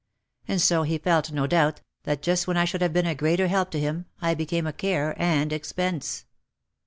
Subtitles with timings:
[0.47, 3.45] And so he felt, no doubt, that just when I should have been a greater
[3.47, 6.25] help to him I became a care and expense.